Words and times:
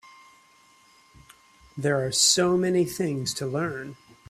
There 1.77 2.03
are 2.03 2.11
so 2.11 2.57
many 2.57 2.85
things 2.85 3.35
to 3.35 3.45
learn. 3.45 3.97